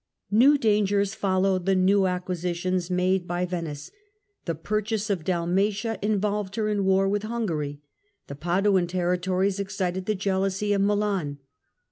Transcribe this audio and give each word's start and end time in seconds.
New 0.31 0.57
dangers 0.57 1.13
followed 1.13 1.67
the 1.67 1.75
new 1.75 2.07
acquisitions 2.07 2.89
made 2.89 3.27
by 3.27 3.45
Venice. 3.45 3.91
The 4.45 4.55
purchase 4.55 5.11
of 5.11 5.23
Dalmatia 5.23 5.99
involved 6.01 6.55
her 6.55 6.69
in 6.69 6.85
war 6.85 6.95
War 7.03 7.09
with... 7.09 7.21
Hungary 7.21 7.83
with 8.27 8.41
Hungary; 8.41 8.61
the 8.65 8.71
Paduan 8.81 8.87
territories 8.87 9.59
excited 9.59 10.07
the 10.07 10.15
jealousy 10.15 10.73
of 10.73 10.81
Milan. 10.81 11.37